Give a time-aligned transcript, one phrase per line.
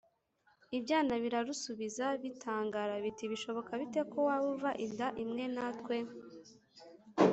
[0.77, 5.97] ibyana birarusubiza bitangara biti «bishoboka bite ko waba uva inda imwe na twe?»